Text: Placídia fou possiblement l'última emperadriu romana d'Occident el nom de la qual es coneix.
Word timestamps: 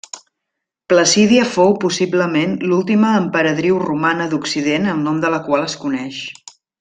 Placídia 0.91 1.43
fou 1.57 1.75
possiblement 1.83 2.55
l'última 2.71 3.11
emperadriu 3.19 3.77
romana 3.87 4.27
d'Occident 4.35 4.89
el 4.95 5.05
nom 5.09 5.21
de 5.27 5.31
la 5.39 5.43
qual 5.49 5.67
es 5.71 5.77
coneix. 5.87 6.23